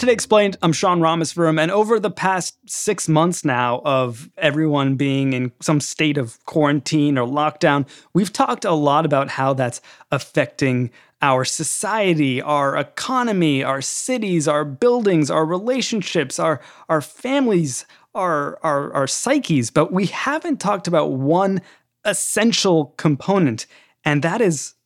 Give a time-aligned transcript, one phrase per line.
[0.00, 5.34] Today Explained, I'm Sean Rameswaram, and over the past six months now of everyone being
[5.34, 10.90] in some state of quarantine or lockdown, we've talked a lot about how that's affecting
[11.20, 18.90] our society, our economy, our cities, our buildings, our relationships, our, our families, our, our,
[18.94, 19.70] our psyches.
[19.70, 21.60] But we haven't talked about one
[22.06, 23.66] essential component,
[24.02, 24.76] and that is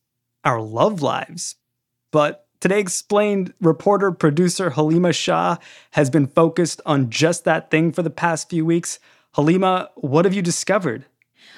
[0.43, 1.55] our love lives.
[2.11, 5.57] But Today Explained reporter producer Halima Shah
[5.91, 8.97] has been focused on just that thing for the past few weeks.
[9.35, 11.05] Halima, what have you discovered?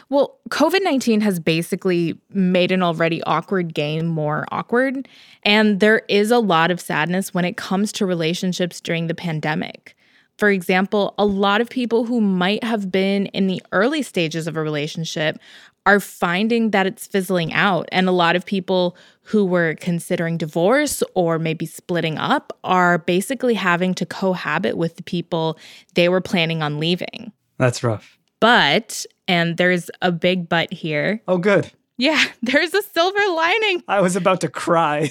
[0.09, 5.08] Well, COVID 19 has basically made an already awkward game more awkward.
[5.44, 9.95] And there is a lot of sadness when it comes to relationships during the pandemic.
[10.38, 14.58] For example, a lot of people who might have been in the early stages of
[14.58, 15.39] a relationship
[15.88, 17.88] are finding that it's fizzling out.
[17.93, 23.53] And a lot of people who were considering divorce or maybe splitting up are basically
[23.53, 25.58] having to cohabit with the people
[25.93, 27.31] they were planning on leaving.
[27.58, 28.19] That's rough.
[28.41, 31.21] But, and there's a big but here.
[31.25, 31.71] Oh, good.
[31.97, 33.81] Yeah, there's a silver lining.
[33.88, 35.09] I was about to cry.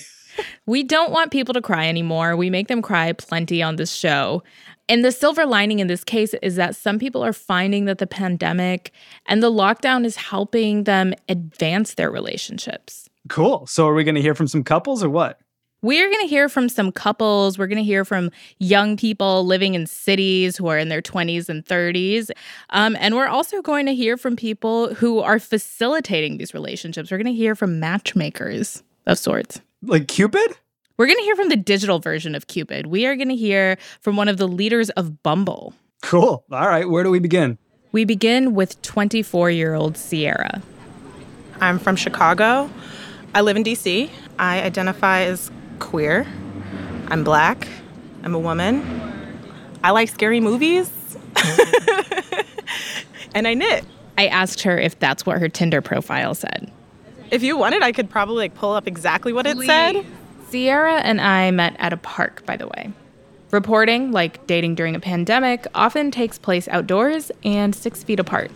[0.66, 2.36] we don't want people to cry anymore.
[2.36, 4.42] We make them cry plenty on this show.
[4.88, 8.06] And the silver lining in this case is that some people are finding that the
[8.06, 8.92] pandemic
[9.26, 13.08] and the lockdown is helping them advance their relationships.
[13.28, 13.66] Cool.
[13.66, 15.40] So, are we going to hear from some couples or what?
[15.82, 17.58] We're going to hear from some couples.
[17.58, 21.48] We're going to hear from young people living in cities who are in their 20s
[21.48, 22.30] and 30s.
[22.70, 27.10] Um, and we're also going to hear from people who are facilitating these relationships.
[27.10, 29.60] We're going to hear from matchmakers of sorts.
[29.82, 30.56] Like Cupid?
[30.98, 32.86] We're going to hear from the digital version of Cupid.
[32.86, 35.74] We are going to hear from one of the leaders of Bumble.
[36.00, 36.42] Cool.
[36.50, 36.88] All right.
[36.88, 37.58] Where do we begin?
[37.92, 40.62] We begin with 24 year old Sierra.
[41.60, 42.70] I'm from Chicago.
[43.34, 44.08] I live in DC.
[44.38, 46.26] I identify as queer.
[47.08, 47.68] I'm black.
[48.22, 48.82] I'm a woman.
[49.84, 50.90] I like scary movies.
[53.34, 53.84] and I knit.
[54.16, 56.70] I asked her if that's what her Tinder profile said.
[57.30, 60.06] If you wanted, I could probably like pull up exactly what it said.
[60.48, 62.92] Sierra and I met at a park, by the way.
[63.50, 68.50] Reporting, like dating during a pandemic, often takes place outdoors and six feet apart.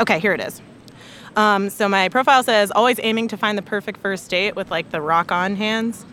[0.00, 0.60] Okay, here it is.
[1.36, 4.90] Um, so my profile says always aiming to find the perfect first date with like
[4.90, 6.04] the rock on hands.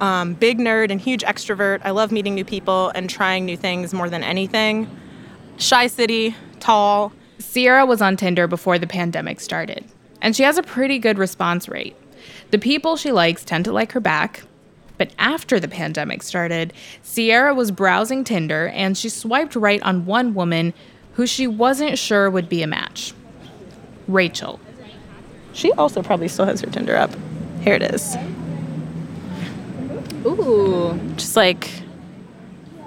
[0.00, 1.80] Um, big nerd and huge extrovert.
[1.84, 4.90] I love meeting new people and trying new things more than anything.
[5.58, 7.12] Shy city, tall.
[7.38, 9.84] Sierra was on Tinder before the pandemic started,
[10.20, 11.96] and she has a pretty good response rate.
[12.52, 14.42] The people she likes tend to like her back.
[14.98, 20.34] But after the pandemic started, Sierra was browsing Tinder and she swiped right on one
[20.34, 20.74] woman
[21.14, 23.14] who she wasn't sure would be a match
[24.06, 24.60] Rachel.
[25.54, 27.10] She also probably still has her Tinder up.
[27.62, 28.16] Here it is.
[30.26, 31.00] Ooh.
[31.16, 31.70] Just like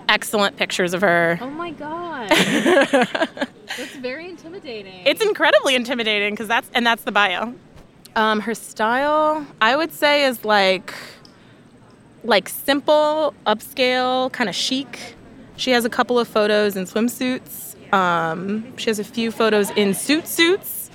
[0.07, 1.39] excellent pictures of her.
[1.41, 2.29] Oh my god.
[2.29, 5.05] that's very intimidating.
[5.05, 7.55] It's incredibly intimidating because that's and that's the bio.
[8.15, 10.93] Um, her style, I would say, is like
[12.23, 15.15] like simple, upscale, kind of chic.
[15.57, 17.75] She has a couple of photos in swimsuits.
[17.93, 20.89] Um, she has a few photos in suit suits.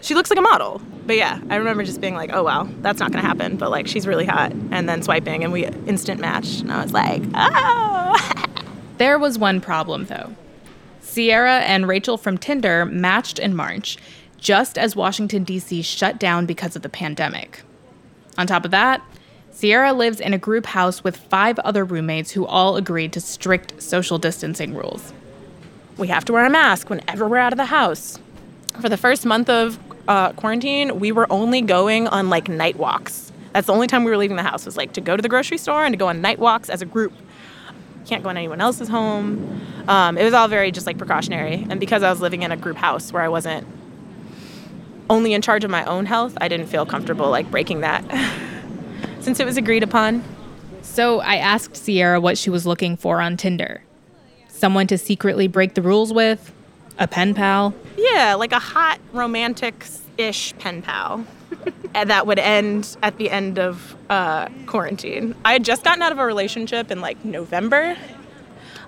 [0.00, 0.80] She looks like a model.
[1.06, 3.56] But yeah, I remember just being like, oh wow, that's not gonna happen.
[3.56, 4.52] But like, she's really hot.
[4.70, 6.60] And then swiping, and we instant matched.
[6.60, 8.44] And I was like, oh.
[8.98, 10.34] there was one problem though.
[11.00, 13.96] Sierra and Rachel from Tinder matched in March,
[14.38, 15.82] just as Washington, D.C.
[15.82, 17.62] shut down because of the pandemic.
[18.38, 19.02] On top of that,
[19.50, 23.82] Sierra lives in a group house with five other roommates who all agreed to strict
[23.82, 25.12] social distancing rules.
[25.96, 28.18] We have to wear a mask whenever we're out of the house.
[28.80, 29.76] For the first month of
[30.06, 33.32] uh, quarantine, we were only going on like night walks.
[33.52, 35.28] That's the only time we were leaving the house was like to go to the
[35.28, 37.12] grocery store and to go on night walks as a group.
[38.06, 39.60] Can't go in anyone else's home.
[39.88, 41.66] Um, it was all very just like precautionary.
[41.68, 43.66] And because I was living in a group house where I wasn't
[45.10, 48.04] only in charge of my own health, I didn't feel comfortable like breaking that
[49.20, 50.22] since it was agreed upon.
[50.82, 53.82] So I asked Sierra what she was looking for on Tinder
[54.58, 56.52] someone to secretly break the rules with,
[56.98, 57.74] a pen pal.
[57.96, 61.24] Yeah, like a hot romantic ish pen pal.
[61.94, 65.34] and that would end at the end of uh, quarantine.
[65.44, 67.96] I had just gotten out of a relationship in like November.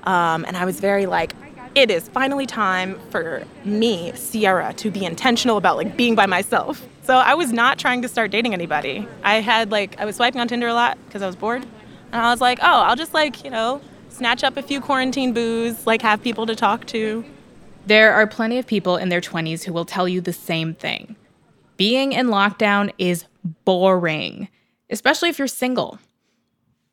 [0.05, 1.34] Um, and I was very like,
[1.75, 6.87] it is finally time for me, Sierra, to be intentional about like being by myself.
[7.02, 9.06] So I was not trying to start dating anybody.
[9.22, 11.62] I had like, I was swiping on Tinder a lot because I was bored.
[12.12, 15.32] And I was like, oh, I'll just like, you know, snatch up a few quarantine
[15.32, 17.25] boos, like have people to talk to.
[17.87, 21.16] There are plenty of people in their 20s who will tell you the same thing.
[21.76, 23.25] Being in lockdown is
[23.64, 24.49] boring,
[24.90, 25.99] especially if you're single.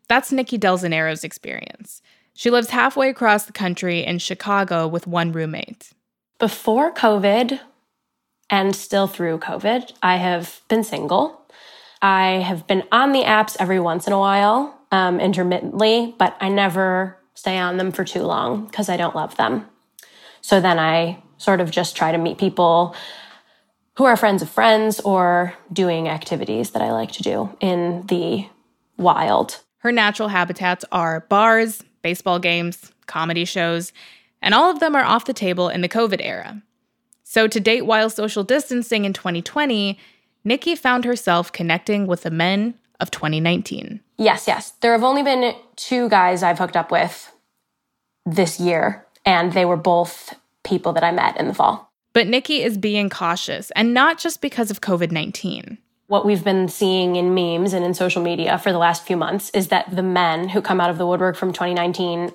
[0.07, 2.01] That's Nikki Del Zanero's experience.
[2.37, 5.93] She lives halfway across the country in Chicago with one roommate.
[6.37, 7.59] Before COVID
[8.47, 11.41] and still through COVID, I have been single.
[11.99, 16.49] I have been on the apps every once in a while, um, intermittently, but I
[16.49, 19.67] never stay on them for too long because I don't love them.
[20.41, 22.95] So then I sort of just try to meet people
[23.95, 28.47] who are friends of friends or doing activities that I like to do in the
[28.95, 29.63] wild.
[29.79, 33.91] Her natural habitats are bars, baseball games, comedy shows,
[34.41, 36.63] and all of them are off the table in the COVID era.
[37.23, 39.99] So, to date while social distancing in 2020,
[40.45, 43.99] Nikki found herself connecting with the men of 2019.
[44.17, 44.71] Yes, yes.
[44.79, 47.29] There have only been two guys I've hooked up with
[48.25, 50.33] this year, and they were both
[50.63, 51.91] people that I met in the fall.
[52.13, 55.77] But Nikki is being cautious, and not just because of COVID 19.
[56.07, 59.49] What we've been seeing in memes and in social media for the last few months
[59.51, 62.31] is that the men who come out of the woodwork from 2019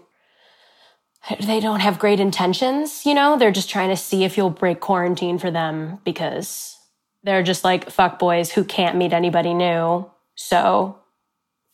[1.40, 3.38] they don't have great intentions, you know?
[3.38, 6.76] They're just trying to see if you'll break quarantine for them because
[7.22, 10.10] they're just like fuck boys who can't meet anybody new.
[10.34, 10.98] So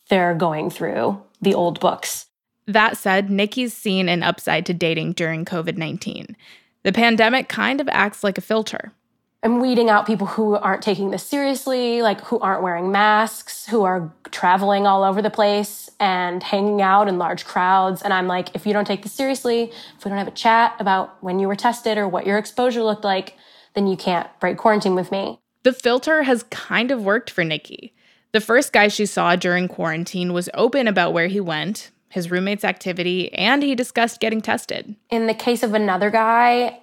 [0.09, 2.27] they're going through the old books.
[2.67, 6.35] That said, Nikki's seen an upside to dating during COVID 19.
[6.83, 8.91] The pandemic kind of acts like a filter.
[9.41, 13.83] I'm weeding out people who aren't taking this seriously, like who aren't wearing masks, who
[13.83, 18.01] are traveling all over the place and hanging out in large crowds.
[18.01, 20.75] And I'm like, if you don't take this seriously, if we don't have a chat
[20.79, 23.37] about when you were tested or what your exposure looked like,
[23.75, 25.39] then you can't break quarantine with me.
[25.63, 27.93] The filter has kind of worked for Nikki.
[28.33, 32.65] The first guy she saw during quarantine was open about where he went, his roommate's
[32.65, 34.95] activity, and he discussed getting tested.
[35.09, 36.79] In the case of another guy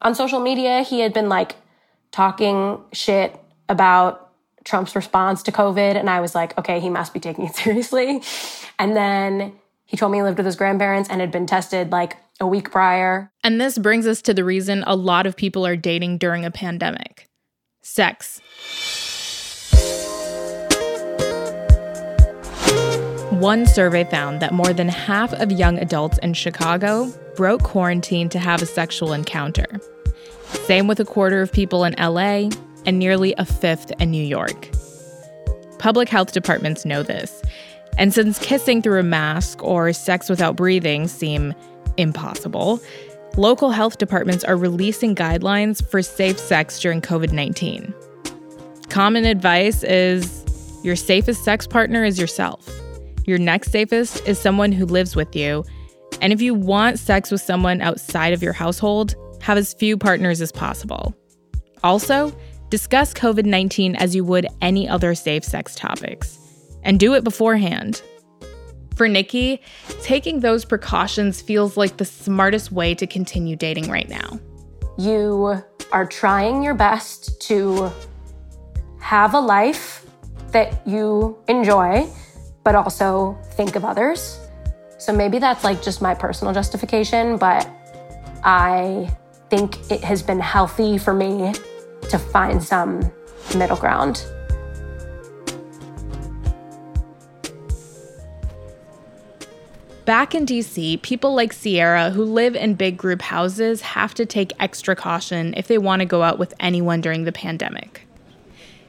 [0.00, 1.56] on social media, he had been like
[2.10, 3.38] talking shit
[3.68, 4.30] about
[4.64, 5.96] Trump's response to COVID.
[5.96, 8.22] And I was like, okay, he must be taking it seriously.
[8.78, 9.52] And then
[9.86, 12.70] he told me he lived with his grandparents and had been tested like a week
[12.70, 13.30] prior.
[13.42, 16.50] And this brings us to the reason a lot of people are dating during a
[16.50, 17.28] pandemic
[17.82, 18.40] sex.
[23.30, 28.38] One survey found that more than half of young adults in Chicago broke quarantine to
[28.38, 29.66] have a sexual encounter.
[30.66, 32.50] Same with a quarter of people in LA
[32.86, 34.68] and nearly a fifth in New York.
[35.78, 37.40] Public health departments know this.
[37.98, 41.54] And since kissing through a mask or sex without breathing seem
[41.98, 42.80] impossible,
[43.36, 47.94] local health departments are releasing guidelines for safe sex during COVID 19.
[48.88, 50.42] Common advice is
[50.82, 52.68] your safest sex partner is yourself.
[53.24, 55.64] Your next safest is someone who lives with you.
[56.20, 59.14] And if you want sex with someone outside of your household,
[59.46, 61.14] have as few partners as possible.
[61.84, 62.36] Also,
[62.68, 66.36] discuss COVID 19 as you would any other safe sex topics,
[66.82, 68.02] and do it beforehand.
[68.96, 69.62] For Nikki,
[70.02, 74.40] taking those precautions feels like the smartest way to continue dating right now.
[74.98, 75.62] You
[75.92, 77.92] are trying your best to
[78.98, 80.04] have a life
[80.50, 82.10] that you enjoy
[82.64, 84.40] but also think of others.
[84.98, 87.70] So maybe that's like just my personal justification, but
[88.42, 89.08] I
[89.50, 91.52] think it has been healthy for me
[92.10, 93.12] to find some
[93.56, 94.24] middle ground.
[100.04, 104.52] Back in DC, people like Sierra who live in big group houses have to take
[104.60, 108.06] extra caution if they want to go out with anyone during the pandemic.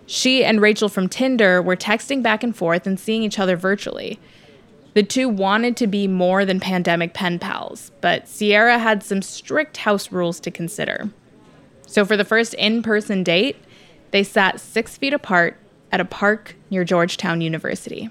[0.06, 4.20] She and Rachel from Tinder were texting back and forth and seeing each other virtually.
[4.98, 9.78] The two wanted to be more than pandemic pen pals, but Sierra had some strict
[9.78, 11.12] house rules to consider.
[11.86, 13.58] So for the first in person date,
[14.10, 15.56] they sat six feet apart
[15.92, 18.10] at a park near Georgetown University.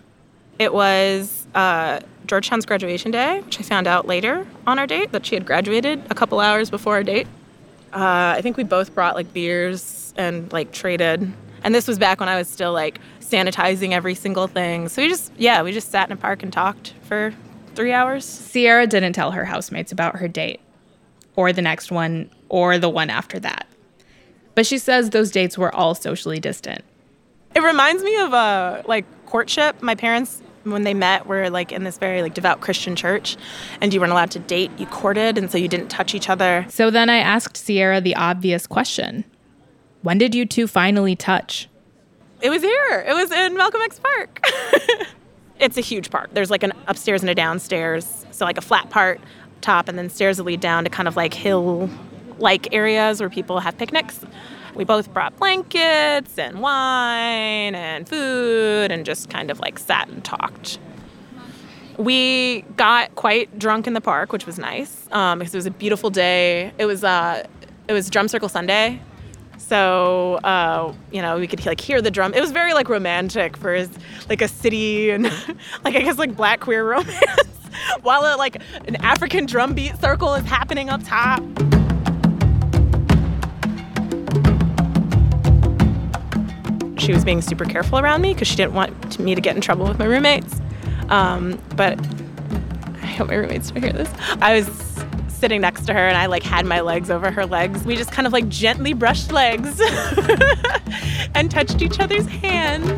[0.60, 5.26] It was uh, Georgetown's graduation day, which I found out later on our date that
[5.26, 7.26] she had graduated a couple hours before our date.
[7.92, 11.32] Uh, I think we both brought like beers and like traded
[11.66, 14.88] and this was back when I was still like sanitizing every single thing.
[14.88, 17.34] So we just, yeah, we just sat in a park and talked for
[17.74, 18.24] three hours.
[18.24, 20.60] Sierra didn't tell her housemates about her date,
[21.34, 23.66] or the next one, or the one after that.
[24.54, 26.82] But she says those dates were all socially distant.
[27.54, 29.82] It reminds me of a uh, like courtship.
[29.82, 33.36] My parents when they met were like in this very like devout Christian church
[33.80, 36.66] and you weren't allowed to date, you courted and so you didn't touch each other.
[36.68, 39.24] So then I asked Sierra the obvious question.
[40.02, 41.68] When did you two finally touch?
[42.40, 43.04] It was here.
[43.06, 44.40] It was in Malcolm X Park.
[45.58, 46.30] it's a huge park.
[46.32, 48.26] There's like an upstairs and a downstairs.
[48.30, 49.20] So like a flat part
[49.62, 51.88] top and then stairs that lead down to kind of like hill
[52.38, 54.20] like areas where people have picnics.
[54.74, 60.22] We both brought blankets and wine and food and just kind of like sat and
[60.22, 60.78] talked.
[61.96, 65.70] We got quite drunk in the park, which was nice um, because it was a
[65.70, 66.72] beautiful day.
[66.76, 67.46] It was uh,
[67.88, 69.00] it was Drum Circle Sunday,
[69.58, 72.34] so uh, you know we could like hear the drum.
[72.34, 73.90] It was very like romantic for his
[74.28, 75.24] like a city and
[75.84, 77.48] like I guess like black queer romance,
[78.02, 81.42] while a, like an African drum beat circle is happening up top.
[87.06, 89.62] she was being super careful around me because she didn't want me to get in
[89.62, 90.60] trouble with my roommates.
[91.08, 92.00] Um, but
[93.00, 94.10] I hope my roommates don't hear this.
[94.42, 94.95] I was
[95.36, 97.84] sitting next to her and I like had my legs over her legs.
[97.84, 99.80] We just kind of like gently brushed legs
[101.34, 102.90] and touched each other's hands.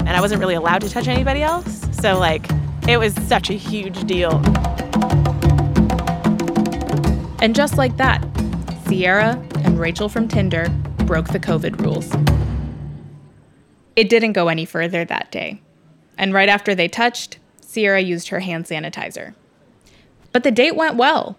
[0.00, 1.88] And I wasn't really allowed to touch anybody else.
[2.00, 2.46] So like
[2.88, 4.40] it was such a huge deal.
[7.40, 8.24] And just like that,
[8.86, 10.68] Sierra and Rachel from Tinder
[11.04, 12.12] broke the COVID rules.
[13.94, 15.60] It didn't go any further that day.
[16.18, 17.38] And right after they touched,
[17.76, 19.34] Sierra used her hand sanitizer.
[20.32, 21.36] But the date went well.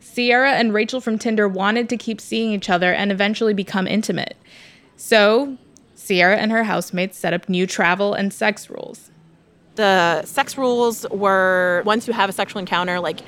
[0.00, 4.36] Sierra and Rachel from Tinder wanted to keep seeing each other and eventually become intimate.
[4.96, 5.56] So,
[5.94, 9.12] Sierra and her housemates set up new travel and sex rules.
[9.76, 13.20] The sex rules were once you have a sexual encounter, like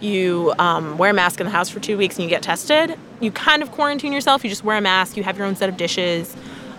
[0.00, 2.98] you um, wear a mask in the house for two weeks and you get tested.
[3.20, 4.44] You kind of quarantine yourself.
[4.44, 5.18] You just wear a mask.
[5.18, 6.34] You have your own set of dishes.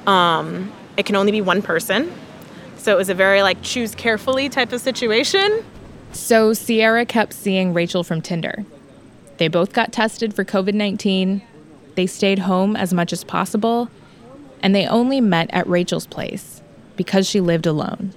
[0.07, 2.12] Um, it can only be one person.
[2.79, 5.63] So it was a very like choose carefully type of situation.
[6.13, 8.65] So Sierra kept seeing Rachel from Tinder.
[9.38, 11.41] They both got tested for COVID 19.
[11.95, 13.89] They stayed home as much as possible.
[14.62, 16.62] And they only met at Rachel's place
[16.95, 18.13] because she lived alone.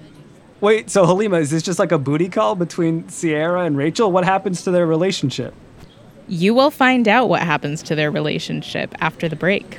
[0.61, 4.12] Wait, so Halima, is this just like a booty call between Sierra and Rachel?
[4.12, 5.54] What happens to their relationship?
[6.28, 9.78] You will find out what happens to their relationship after the break.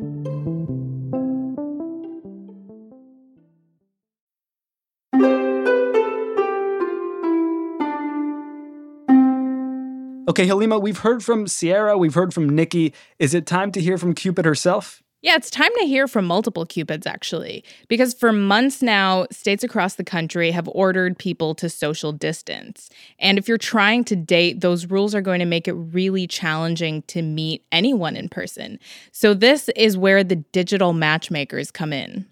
[10.31, 12.93] Okay, Halima, we've heard from Sierra, we've heard from Nikki.
[13.19, 15.03] Is it time to hear from Cupid herself?
[15.21, 19.95] Yeah, it's time to hear from multiple Cupids, actually, because for months now, states across
[19.95, 22.89] the country have ordered people to social distance.
[23.19, 27.01] And if you're trying to date, those rules are going to make it really challenging
[27.07, 28.79] to meet anyone in person.
[29.11, 32.25] So, this is where the digital matchmakers come in.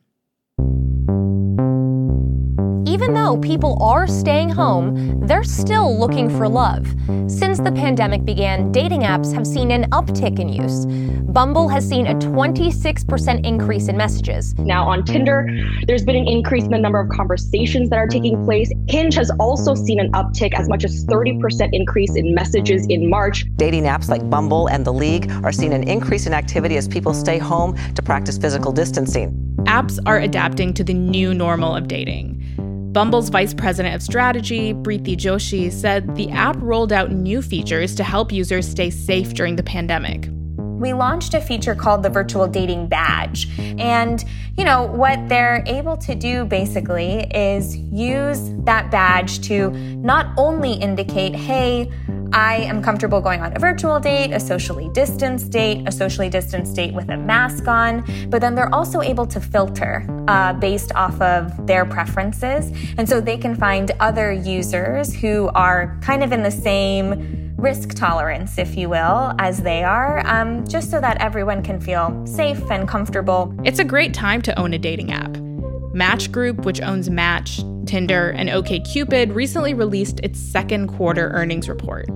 [3.01, 6.85] Even though people are staying home, they're still looking for love.
[7.27, 10.85] Since the pandemic began, dating apps have seen an uptick in use.
[11.31, 14.53] Bumble has seen a 26% increase in messages.
[14.55, 15.47] Now, on Tinder,
[15.87, 18.69] there's been an increase in the number of conversations that are taking place.
[18.89, 23.45] Hinge has also seen an uptick, as much as 30% increase in messages in March.
[23.55, 27.13] Dating apps like Bumble and The League are seeing an increase in activity as people
[27.13, 29.33] stay home to practice physical distancing.
[29.59, 32.35] Apps are adapting to the new normal of dating.
[32.91, 38.03] Bumble's vice president of strategy, Preeti Joshi, said the app rolled out new features to
[38.03, 40.27] help users stay safe during the pandemic.
[40.57, 43.47] We launched a feature called the virtual dating badge.
[43.59, 44.23] And,
[44.57, 50.73] you know, what they're able to do basically is use that badge to not only
[50.73, 51.91] indicate, hey,
[52.33, 56.75] I am comfortable going on a virtual date, a socially distanced date, a socially distanced
[56.75, 61.19] date with a mask on, but then they're also able to filter uh, based off
[61.21, 62.71] of their preferences.
[62.97, 67.93] And so they can find other users who are kind of in the same risk
[67.93, 72.61] tolerance, if you will, as they are, um, just so that everyone can feel safe
[72.71, 73.53] and comfortable.
[73.63, 75.37] It's a great time to own a dating app.
[75.93, 82.07] Match Group, which owns Match, Tinder, and OKCupid, recently released its second quarter earnings report.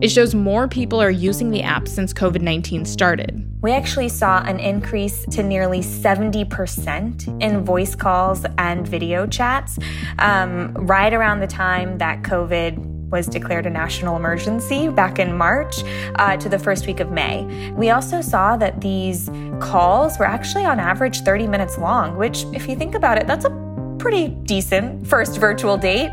[0.00, 3.44] It shows more people are using the app since COVID 19 started.
[3.62, 9.76] We actually saw an increase to nearly 70% in voice calls and video chats
[10.20, 12.78] um, right around the time that COVID
[13.10, 15.82] was declared a national emergency back in March
[16.14, 17.72] uh, to the first week of May.
[17.72, 19.28] We also saw that these
[19.60, 23.46] calls were actually on average 30 minutes long, which, if you think about it, that's
[23.46, 26.10] a pretty decent first virtual date.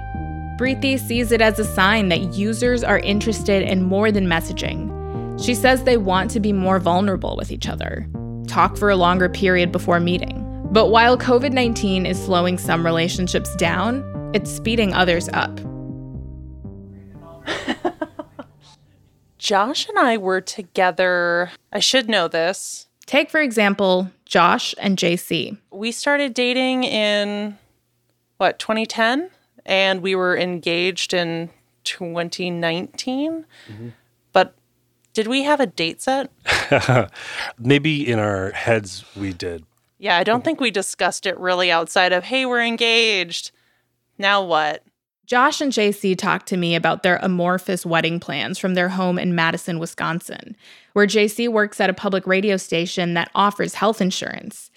[0.57, 4.89] Preeti sees it as a sign that users are interested in more than messaging.
[5.43, 8.07] She says they want to be more vulnerable with each other,
[8.47, 10.41] talk for a longer period before meeting.
[10.71, 15.59] But while COVID 19 is slowing some relationships down, it's speeding others up.
[19.37, 21.51] Josh and I were together.
[21.73, 22.87] I should know this.
[23.05, 25.57] Take, for example, Josh and JC.
[25.69, 27.57] We started dating in
[28.37, 29.31] what, 2010?
[29.65, 31.49] And we were engaged in
[31.85, 33.45] 2019.
[33.69, 33.89] Mm-hmm.
[34.31, 34.55] But
[35.13, 36.31] did we have a date set?
[37.59, 39.65] Maybe in our heads we did.
[39.97, 43.51] Yeah, I don't think we discussed it really outside of, hey, we're engaged.
[44.17, 44.83] Now what?
[45.25, 49.33] Josh and JC talked to me about their amorphous wedding plans from their home in
[49.33, 50.55] Madison, Wisconsin,
[50.93, 54.69] where JC works at a public radio station that offers health insurance,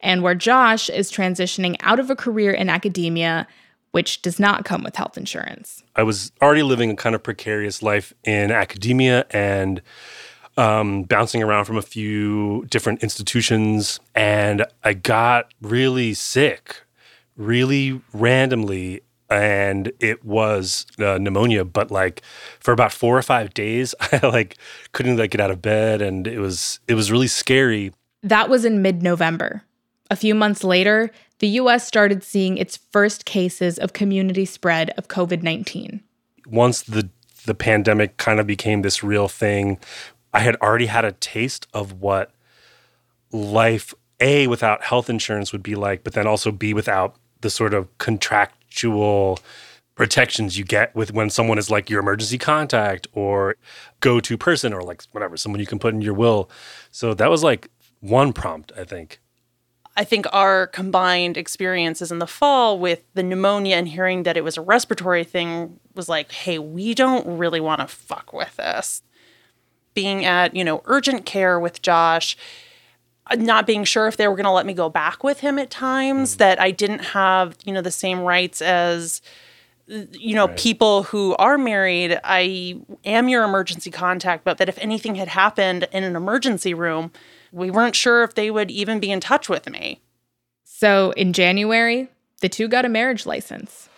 [0.00, 3.46] and where Josh is transitioning out of a career in academia,
[3.94, 5.84] which does not come with health insurance.
[5.94, 9.80] I was already living a kind of precarious life in academia and
[10.56, 16.82] um, bouncing around from a few different institutions, and I got really sick
[17.36, 22.22] really randomly and it was uh, pneumonia but like
[22.60, 24.56] for about four or five days i like
[24.92, 28.64] couldn't like get out of bed and it was it was really scary that was
[28.64, 29.64] in mid-november
[30.10, 31.10] a few months later
[31.44, 36.00] the us started seeing its first cases of community spread of covid-19
[36.46, 37.08] once the
[37.44, 39.78] the pandemic kind of became this real thing
[40.32, 42.30] i had already had a taste of what
[43.30, 47.74] life a without health insurance would be like but then also b without the sort
[47.74, 49.38] of contractual
[49.94, 53.56] protections you get with when someone is like your emergency contact or
[54.00, 56.50] go to person or like whatever, someone you can put in your will.
[56.90, 59.20] So that was like one prompt, I think.
[59.96, 64.42] I think our combined experiences in the fall with the pneumonia and hearing that it
[64.42, 69.02] was a respiratory thing was like, hey, we don't really want to fuck with this.
[69.94, 72.36] Being at, you know, urgent care with Josh,
[73.36, 75.70] not being sure if they were going to let me go back with him at
[75.70, 76.38] times, mm.
[76.38, 79.22] that I didn't have, you know, the same rights as
[79.86, 80.56] you know, right.
[80.56, 85.88] people who are married, I am your emergency contact, but that if anything had happened
[85.92, 87.12] in an emergency room,
[87.54, 90.02] we weren't sure if they would even be in touch with me.
[90.64, 92.08] So in January,
[92.40, 93.88] the two got a marriage license.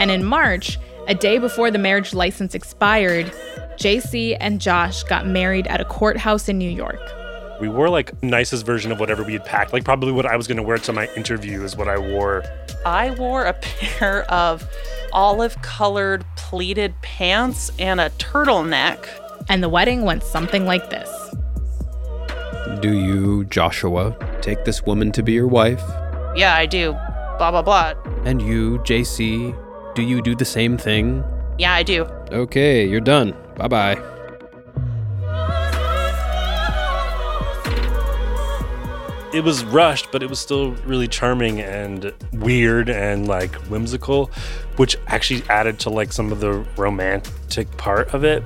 [0.00, 3.26] And in March, a day before the marriage license expired,
[3.76, 7.00] JC and Josh got married at a courthouse in New York.
[7.60, 9.72] We wore like nicest version of whatever we had packed.
[9.72, 12.42] Like probably what I was going to wear to my interview is what I wore.
[12.84, 14.68] I wore a pair of
[15.12, 19.06] olive colored pleated pants and a turtleneck.
[19.48, 21.10] And the wedding went something like this.
[22.80, 25.82] Do you, Joshua, take this woman to be your wife?
[26.34, 26.92] Yeah, I do.
[27.38, 27.94] Blah, blah, blah.
[28.24, 29.54] And you, JC,
[29.94, 31.22] do you do the same thing?
[31.58, 32.04] Yeah, I do.
[32.30, 33.36] Okay, you're done.
[33.56, 34.12] Bye bye.
[39.34, 44.30] It was rushed, but it was still really charming and weird and like whimsical,
[44.76, 48.42] which actually added to like some of the romantic part of it.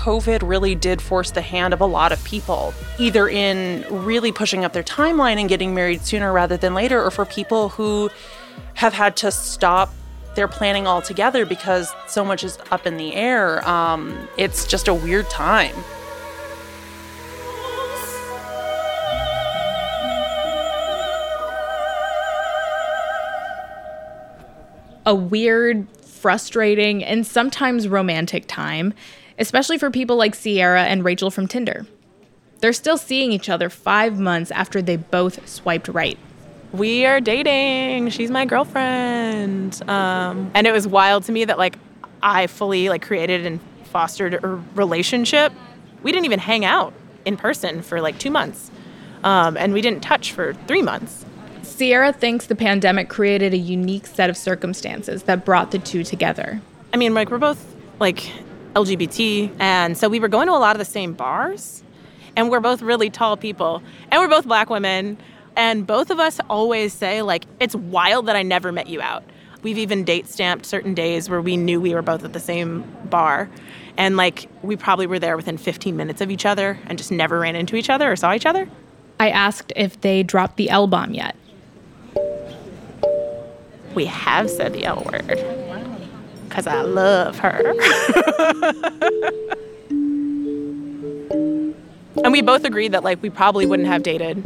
[0.00, 4.64] COVID really did force the hand of a lot of people, either in really pushing
[4.64, 8.08] up their timeline and getting married sooner rather than later, or for people who
[8.72, 9.92] have had to stop
[10.36, 13.62] their planning altogether because so much is up in the air.
[13.68, 15.74] Um, it's just a weird time.
[25.04, 28.94] A weird, frustrating, and sometimes romantic time,
[29.40, 31.86] especially for people like Sierra and Rachel from Tinder.
[32.60, 36.18] They're still seeing each other five months after they both swiped right.
[36.72, 38.10] we are dating.
[38.10, 39.82] She's my girlfriend.
[39.88, 41.76] Um, and it was wild to me that like
[42.22, 45.52] I fully like created and fostered a relationship.
[46.02, 46.92] We didn't even hang out
[47.24, 48.70] in person for like two months.
[49.24, 51.24] Um, and we didn't touch for three months.
[51.62, 56.60] Sierra thinks the pandemic created a unique set of circumstances that brought the two together.
[56.92, 58.30] I mean, like, we're both like
[58.74, 61.82] LGBT, and so we were going to a lot of the same bars,
[62.36, 65.18] and we're both really tall people, and we're both black women,
[65.56, 69.24] and both of us always say, like, it's wild that I never met you out.
[69.62, 72.84] We've even date stamped certain days where we knew we were both at the same
[73.10, 73.50] bar.
[73.96, 77.40] And like, we probably were there within 15 minutes of each other and just never
[77.40, 78.68] ran into each other or saw each other.
[79.18, 81.36] I asked if they dropped the L bomb yet.
[83.94, 85.59] We have said the L word
[86.50, 87.60] because I love her.
[92.24, 94.44] and we both agreed that like we probably wouldn't have dated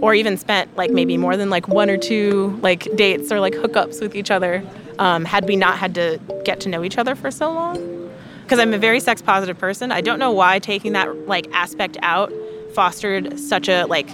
[0.00, 3.54] or even spent like maybe more than like one or two like dates or like
[3.54, 4.62] hookups with each other
[4.98, 8.10] um, had we not had to get to know each other for so long
[8.42, 11.96] because i'm a very sex positive person i don't know why taking that like aspect
[12.02, 12.32] out
[12.74, 14.08] fostered such a like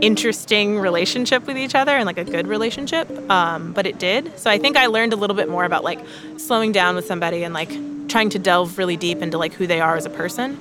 [0.00, 4.38] interesting relationship with each other and like a good relationship um, but it did.
[4.38, 6.00] So i think i learned a little bit more about like
[6.36, 7.70] slowing down with somebody and like
[8.08, 10.58] trying to delve really deep into like who they are as a person.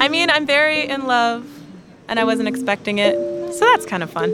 [0.00, 1.46] I mean i'm very in love
[2.08, 3.14] and i wasn't expecting it
[3.52, 4.30] so that's kind of fun.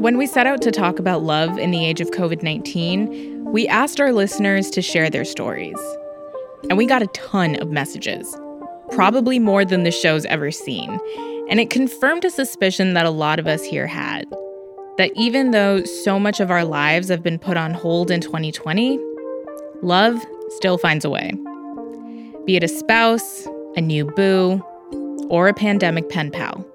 [0.00, 3.68] When we set out to talk about love in the age of COVID 19, we
[3.68, 5.78] asked our listeners to share their stories.
[6.68, 8.36] And we got a ton of messages,
[8.90, 10.98] probably more than the show's ever seen.
[11.48, 14.26] And it confirmed a suspicion that a lot of us here had
[14.98, 18.98] that even though so much of our lives have been put on hold in 2020,
[19.82, 21.32] love still finds a way.
[22.44, 23.46] Be it a spouse,
[23.76, 24.62] a new boo,
[25.30, 26.66] or a pandemic pen pal.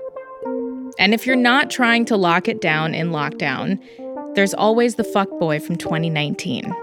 [0.98, 3.80] And if you're not trying to lock it down in lockdown,
[4.34, 6.74] there's always the fuckboy from 2019.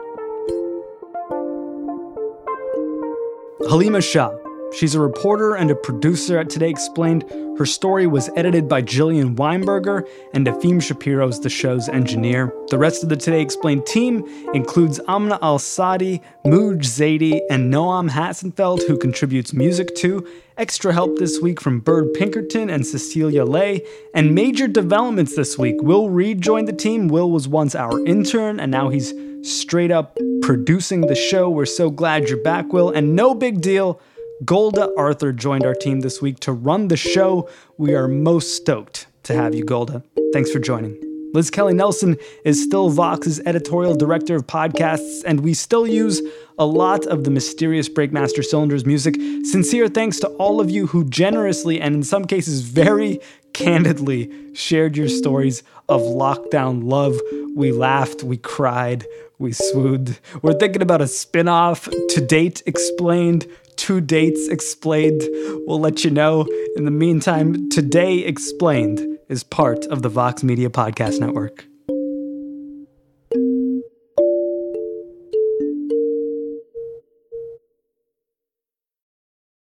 [3.69, 4.37] Halima Shah.
[4.75, 7.25] She's a reporter and a producer at Today Explained.
[7.59, 12.53] Her story was edited by Jillian Weinberger, and Efim Shapiro is the show's engineer.
[12.71, 18.11] The rest of the Today Explained team includes Amna Al Sadi, Mooj Zaidi, and Noam
[18.11, 20.27] Hassenfeld, who contributes music to.
[20.57, 23.87] Extra help this week from Byrd Pinkerton and Cecilia Lei.
[24.13, 25.77] And major developments this week.
[25.83, 27.09] Will Reid joined the team.
[27.09, 31.49] Will was once our intern, and now he's straight up producing the show.
[31.51, 32.91] We're so glad you're back, Will.
[32.91, 34.01] And no big deal.
[34.45, 37.49] Golda Arthur joined our team this week to run the show.
[37.79, 40.03] We are most stoked to have you, Golda.
[40.33, 40.99] Thanks for joining.
[41.35, 46.21] Liz Kelly Nelson is still Vox's editorial director of podcasts, and we still use
[46.59, 49.15] a lot of the mysterious Breakmaster Cylinder's music.
[49.45, 53.19] Sincere thanks to all of you who generously and in some cases very
[53.55, 57.19] candidly shared your stories of lockdown love.
[57.55, 59.07] We laughed, we cried,
[59.43, 60.21] we swooned.
[60.41, 65.21] We're thinking about a spin off, To Date Explained, two dates explained.
[65.67, 66.47] We'll let you know.
[66.77, 71.67] In the meantime, Today Explained is part of the Vox Media Podcast Network.